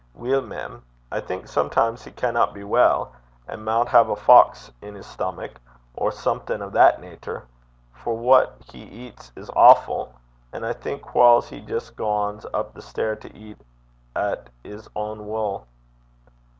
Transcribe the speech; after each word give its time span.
'Weel, 0.15 0.41
mem, 0.41 0.81
I 1.11 1.19
think 1.19 1.47
sometimes 1.47 2.03
he 2.05 2.09
canna 2.11 2.51
be 2.51 2.63
weel, 2.63 3.13
and 3.47 3.63
maun 3.63 3.85
hae 3.85 3.99
a 3.99 4.03
tod 4.03 4.17
(fox) 4.17 4.71
in 4.81 4.95
's 4.95 5.05
stamack, 5.15 5.57
or 5.95 6.11
something 6.11 6.59
o' 6.59 6.71
that 6.71 6.99
nater. 6.99 7.45
For 7.93 8.17
what 8.17 8.55
he 8.65 8.79
eats 8.81 9.31
is 9.35 9.51
awfu'. 9.51 10.09
An' 10.53 10.63
I 10.63 10.73
think 10.73 11.13
whiles 11.13 11.49
he 11.49 11.61
jist 11.61 11.97
gangs 11.97 12.47
up 12.51 12.73
the 12.73 12.81
stair 12.81 13.15
to 13.17 13.31
eat 13.37 13.59
at 14.15 14.49
's 14.65 14.89
ain 14.97 15.27
wull.' 15.27 15.67